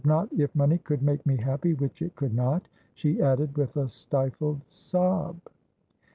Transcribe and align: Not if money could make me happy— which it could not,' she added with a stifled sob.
Not 0.03 0.33
if 0.33 0.55
money 0.55 0.79
could 0.79 1.03
make 1.03 1.23
me 1.27 1.37
happy— 1.37 1.73
which 1.75 2.01
it 2.01 2.15
could 2.15 2.33
not,' 2.33 2.67
she 2.95 3.21
added 3.21 3.55
with 3.55 3.77
a 3.77 3.87
stifled 3.87 4.61
sob. 4.67 5.37